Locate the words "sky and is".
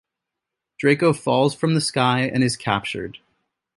1.79-2.57